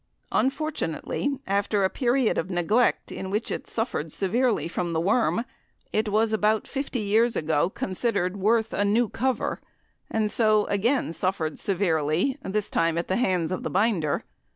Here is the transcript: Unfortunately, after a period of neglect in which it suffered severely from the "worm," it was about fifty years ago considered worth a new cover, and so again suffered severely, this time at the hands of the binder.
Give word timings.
Unfortunately, 0.31 1.37
after 1.45 1.83
a 1.83 1.89
period 1.91 2.39
of 2.39 2.49
neglect 2.49 3.11
in 3.11 3.29
which 3.29 3.51
it 3.51 3.67
suffered 3.67 4.11
severely 4.11 4.67
from 4.67 4.93
the 4.93 4.99
"worm," 4.99 5.45
it 5.93 6.09
was 6.09 6.33
about 6.33 6.65
fifty 6.67 7.01
years 7.01 7.35
ago 7.35 7.69
considered 7.69 8.35
worth 8.35 8.73
a 8.73 8.83
new 8.83 9.07
cover, 9.07 9.61
and 10.09 10.31
so 10.31 10.65
again 10.69 11.13
suffered 11.13 11.59
severely, 11.59 12.35
this 12.41 12.71
time 12.71 12.97
at 12.97 13.09
the 13.09 13.17
hands 13.17 13.51
of 13.51 13.61
the 13.61 13.69
binder. 13.69 14.23